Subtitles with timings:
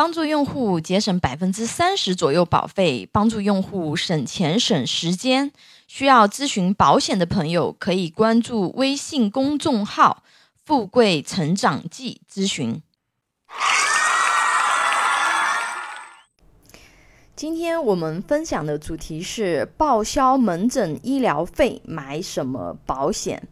[0.00, 5.52] 帮助用户节省百分之三十左右保费，帮助用户省钱省时间。
[5.86, 10.22] 需要咨询保险的朋友，可以关注微信公众号
[10.64, 12.80] “富贵成长记”咨询。
[17.36, 23.46] 今天我们分享的主题是报销门诊医疗费，买什么保险？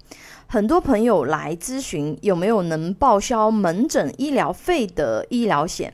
[0.47, 5.93] 很多朋友来咨询有没有能报销门诊医疗费的医疗险。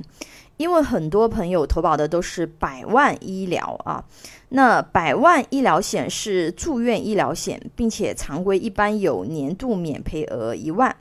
[0.56, 4.04] 因为很多朋友投保的都是百万医疗啊，
[4.50, 10.94] 那百万医疗险是住院医疗险，并且常规一般有年度免赔额一万。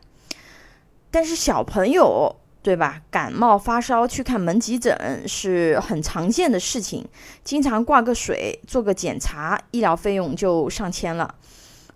[1.12, 3.02] 但是小朋友对吧？
[3.12, 7.06] 感冒发烧去看门急诊是很常见的事情，
[7.44, 11.36] 经常挂个水、做个检查，医疗费用就上千了。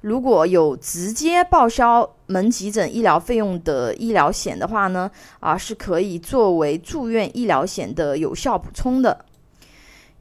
[0.02, 9.26] 如果有直接报销门急诊医疗费用的医疗险的话呢，啊，是可以作为住院医疗险的有效补充的。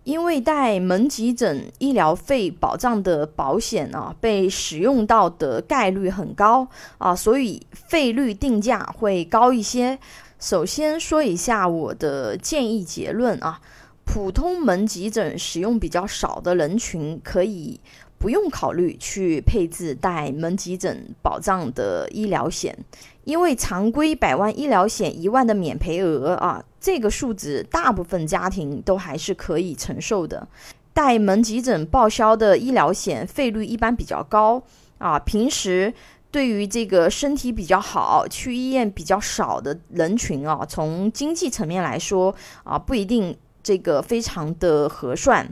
[0.04, 6.68] 因为带门急诊医疗费保障的保险啊，被使用到的概率很高
[6.98, 9.98] 啊，所以费率定价会高一些。
[10.38, 13.60] 首先说一下我的建议结论啊，
[14.04, 17.80] 普通门急诊使用比较少的人群可以。
[18.18, 22.76] 不用考虑去配置带门急诊保障的医疗险，
[23.24, 30.48] 因为常规百万医疗险一万的免赔额啊，这个数字大部分家庭都还是可以承受的。
[30.92, 34.62] 带门急诊报销的医疗险费率一般比较高
[34.98, 35.92] 啊，平时
[36.30, 43.36] 对于这个身体比较好、去医院比较少的人群啊，从经济层面来说啊，不一定。
[43.66, 45.44] 这个非常的合算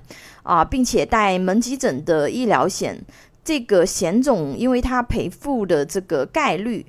[0.45, 3.05] 啊，并且带门急诊的医疗险，
[3.43, 6.87] 这个险种因为它赔付的这个概率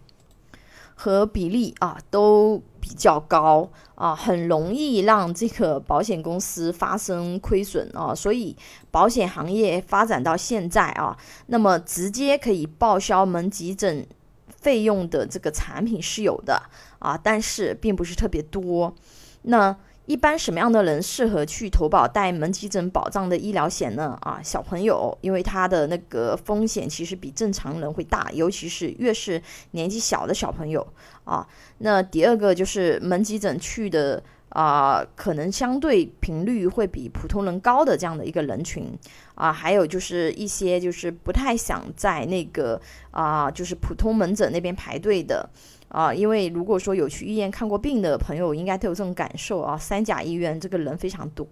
[0.93, 8.55] 和比例啊都比较高啊，很容易让这个保险公司发生亏损啊，所以
[8.91, 14.05] 保险行业发展到现在啊，那么直接可以报销门急诊
[14.47, 16.61] 费用的这个产品是有的
[16.99, 18.93] 啊，但是并不是特别多，
[19.41, 19.75] 那。
[20.05, 24.17] 一般什么样的人适合去投保带门急诊保障的医疗险呢？
[24.21, 30.85] 啊，小朋友，因为他的那个风险其实比正常人会大，尤其是越是年纪小的小朋友
[31.23, 31.47] 啊。
[31.79, 34.23] 那第二个就是门急诊去的
[34.55, 38.97] 啊，可能相对频率会比普通人高的这样的一个人群
[39.35, 39.51] 啊。
[39.51, 42.79] 还有就是一些就是不太想在那个
[43.11, 45.49] 啊，就是普通门诊那边排队的。
[45.87, 49.77] 啊，因为如果说有去医院看过病的朋友，应该都有这种感受啊。
[49.77, 51.45] 三甲医院这个人非常多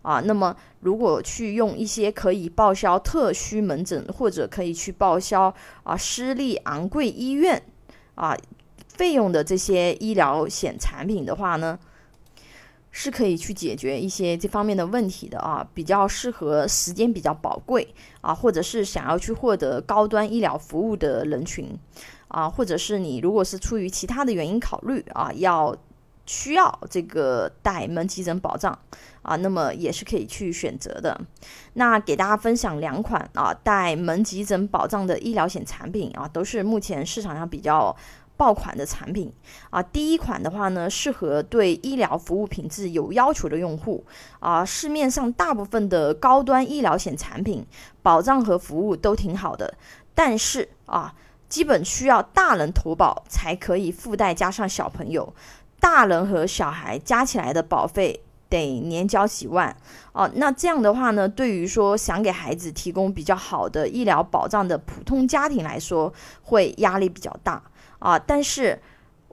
[0.00, 0.20] 啊。
[0.20, 7.60] 那么，如果去用一些可以报销特需门诊，或者可以去报销啊私立昂贵医院
[8.14, 8.34] 啊
[8.88, 11.78] 费用的这些医疗险产品的话呢，
[12.94, 15.66] 是可以去解决一些这方面的问题的啊。
[15.74, 21.68] 比较适合时间比较宝贵啊，或者是想要去获得高端医疗服务的人群。
[22.28, 25.76] 啊，或者是你如果是出于其他的原因考虑啊，要
[26.26, 28.76] 需要这个带门急诊保障
[29.22, 31.20] 啊，那么也是可以去选择的。
[31.74, 37.94] 那给大家分享两款啊带门急诊保障的医疗险产品啊，都是目前市场上比较
[38.36, 39.32] 爆款的产品
[39.70, 39.82] 啊。
[39.82, 44.04] 第一款的话呢，适合对医疗服务品质有要求的用户
[44.40, 44.64] 啊。
[44.64, 47.66] 市面上大部分的高端医疗险产品
[48.02, 49.74] 保障和服务都挺好的，
[50.14, 51.14] 但是啊。
[51.46, 55.32] 基本需要大人投保才可以附带加上小朋友，
[55.78, 59.76] 大人和小孩加起来的保费得年交几万
[60.12, 60.28] 哦。
[60.34, 66.12] 那这样的话呢，对于说想给孩子提供比较好的医疗保障的普通家庭来说，
[66.42, 67.62] 会压力比较大
[68.04, 68.16] 啊。
[68.16, 68.78] 但是。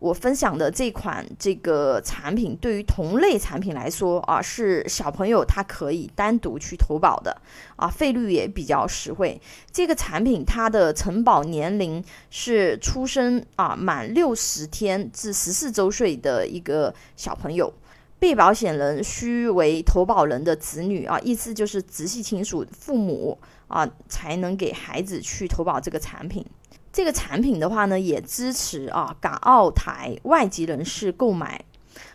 [0.02, 7.40] 我分享的这款这个产品，对于同类产品来说啊，是小朋友他可以单独去投保的
[7.76, 9.40] 啊，费率也比较实惠。
[9.72, 17.72] 这个产品它的承保年龄是出生啊满六十天至十四周岁的一个小朋友，
[18.18, 23.38] 被保险人需为投保人的子女啊，意思就是直系亲属父母
[23.68, 26.44] 啊，才能给孩子去投保这个产品。
[26.94, 31.64] 这个产品的话呢，也支持啊港澳台外籍人士购买，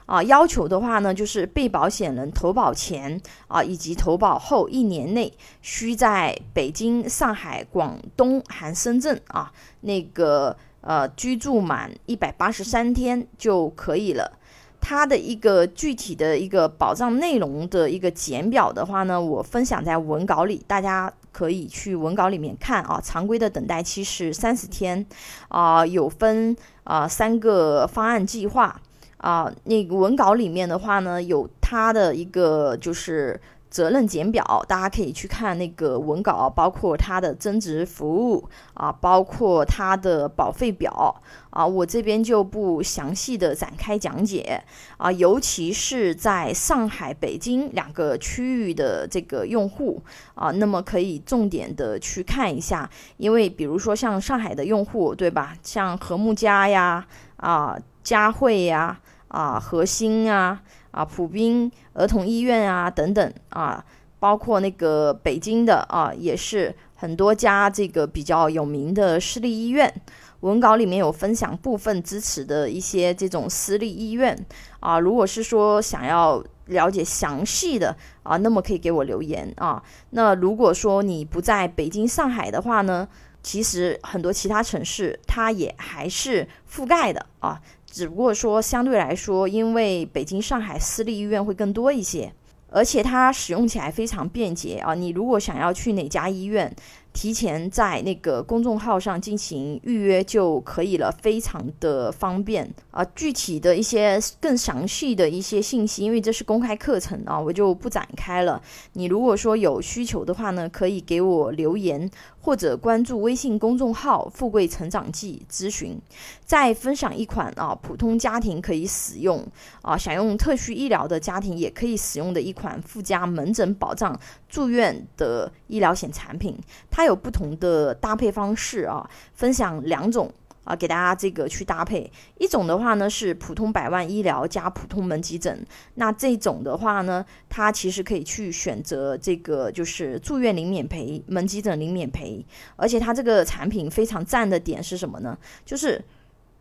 [0.05, 5.33] 啊要求的话呢，就是被保险人投保前啊以及投保后一年内，
[5.63, 9.51] 需在北京、上海、广东含深圳啊
[9.81, 14.39] 那个呃居住满一百八十三天就可以了。
[14.79, 22.99] 它的一个具体的一个保障内容的一个简表的话呢，我分享在文稿里，大家可以去文稿里面看啊。
[23.03, 25.05] 常规的等待期是三十天，
[25.49, 28.81] 啊，有分啊三个方案计划
[29.19, 33.39] 啊，那个文稿里面的话呢，有它的一个就是
[33.77, 41.15] 责任简表，大家可以去看那个文稿，包括它的增值服务啊，包括它的保费表
[41.51, 44.65] 啊，我这边就不详细的展开讲解
[44.97, 50.03] 啊，尤其是在上海、北京两个区域的这个用户
[50.35, 52.89] 啊，那么可以重点的去看一下，
[53.19, 55.55] 因为比如说像上海的用户，对吧？
[55.63, 57.07] 像和睦家呀，
[57.37, 58.99] 啊，佳慧呀。
[59.29, 60.63] 啊，核心啊，
[60.97, 63.85] 啊，普滨儿童医院啊，等等啊，
[64.19, 69.93] 包括那个北京的啊，也是很多家这个比较有名的私立医院。
[70.41, 74.35] 文稿里面有分享部分支持的一些这种私立医院
[74.81, 79.83] 啊，如果是说想要了解详细的啊，那么可以给我留言啊。
[80.11, 83.07] 那如果说你不在北京、上海的话呢，
[83.47, 87.63] 其实很多其他城市它也还是覆盖的啊。
[87.87, 92.33] 只不过说，相对来说，因为北京、上海私立医院会更多一些，
[92.69, 94.95] 而且它使用起来非常便捷啊。
[94.95, 96.75] 你如果想要去哪家医院，
[97.15, 103.03] 提前在那个公众号上进行预约就可以了，非常的方便啊。
[103.15, 108.61] 具体的一些更详细的一些信息，因为这是公开课程啊，我就不展开了。
[108.93, 112.11] 你如果说有需求的话呢，可以给我留言。
[112.47, 116.01] 或者关注微信公众号“富贵成长记”咨询，
[116.45, 119.45] 再分享一款啊，普通家庭可以使用
[119.83, 124.17] 啊，想用特需医疗的家庭也可以使用的一款附加门诊保障
[124.49, 126.57] 住院的医疗险产品，
[126.89, 130.33] 它有不同的搭配方式啊，分享两种。
[130.67, 135.65] 啊，给大家这个去搭配一种的话呢，是普通百万医疗加普通门急诊。
[135.95, 142.45] 那这种的话呢，它其实可以去选择这个就是住院零免赔，门急诊零免赔。
[142.75, 145.39] 而且它这个产品非常赞的点是什么呢？
[145.65, 146.05] 就是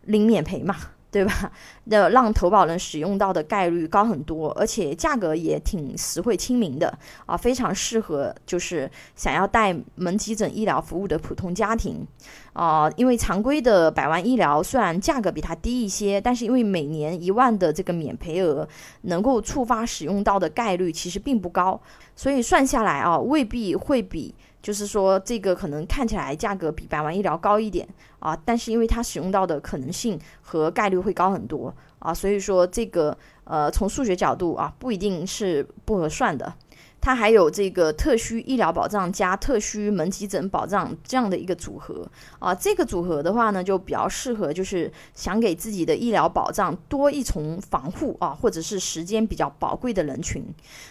[0.03, 0.75] 零免赔嘛。
[1.15, 1.49] 对吧？
[1.85, 6.93] 那让投保人使用到的概率高很多，而且价格也挺实惠亲民的
[7.25, 12.05] 啊，非常适合就是想要带门急诊医疗服务的普通家庭
[12.51, 12.91] 啊。
[12.97, 18.67] 因为常规的百万医疗虽然价格比它低一些，但是因为每年一万的这个免赔额，
[19.03, 21.79] 能够触发使用到的概率其实并不高，
[22.13, 24.35] 所以算下来啊，未必会比。
[24.65, 36.51] 就是说，这个可能看起来价格比百万医疗高一点啊，但是因为它使用到的可能性和概率会高很多啊，所以说这个呃，从数学角度啊，不一定是不合算的。
[37.05, 42.09] 它还有这个特需医疗保障加特需门急诊保障这样的一个组合
[42.39, 50.43] 啊，这个组合的话呢，就比较适合就是想给自己的医疗保障多一重防护啊，或者是时间比较宝贵的人群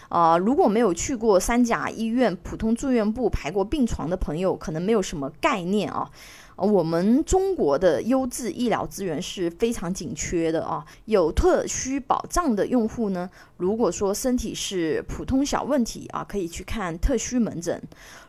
[0.07, 6.09] 啊，如果没有去过三甲医院普通住院部排过病床的朋友，可能没有什么概念啊。
[6.57, 10.85] 我们中国的优质医疗资源是非常紧缺的啊！
[11.05, 17.77] 有特需保障的用户呢，如果说身体是普通小问题啊，可以去看特需门诊；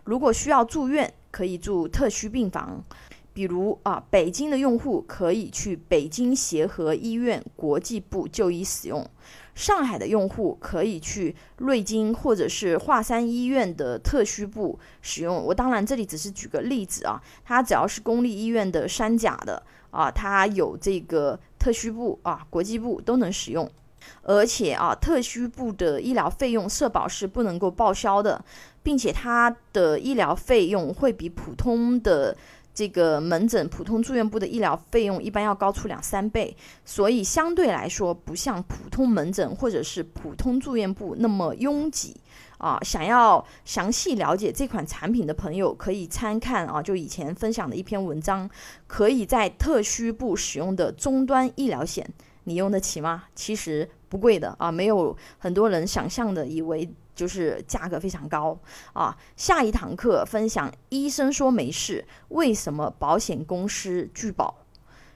[0.05, 2.83] 如果需要住院，可以住特需病房。
[3.37, 9.07] 比如啊，北京的用户可以去北京协和医院国际部就医使用。
[9.55, 15.37] 上海的用户可以去瑞金或者是华山医院的特需部使用。
[15.45, 23.71] 我当然这里只是举个例子啊，它只要是公立医院的三甲的啊，它有这个特需部啊，国际部都能使用。
[24.23, 28.43] 而且啊，特需部的医疗费用社保是不能够报销的，
[28.83, 32.35] 并且它的医疗费用会比普通的。
[32.77, 36.55] 这个门诊普通住院部的医疗费用一般要高出两三倍，
[36.85, 42.15] 所以相对来说不像普通门诊或者是普通住院部那么拥挤
[42.59, 42.79] 啊。
[42.83, 48.47] 想要详细了解这款产品的朋友，可以参看啊，就以前分享的一篇文章，
[48.87, 52.07] 可以在特需部使用的终端医疗险，
[52.45, 53.25] 你用得起吗？
[53.35, 56.87] 其实不贵的啊，没有很多人想象的以为。
[57.17, 58.57] 就是价格非常高
[58.93, 59.17] 啊！
[59.35, 64.59] 下一堂课分享，医生说没事，为什么保险公司拒保？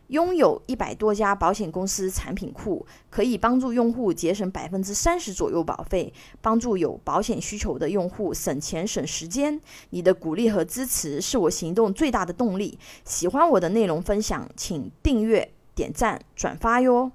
[0.09, 9.61] 拥有一百多家保险公司产品库，可以帮助用户节省百分之三十左右保费，帮助有保险需求的用户省钱省时间。
[9.91, 12.77] 你的鼓励和支持是我行动最大的动力。
[13.05, 17.13] 喜欢我的内容分享，请订阅、点赞、转发哟。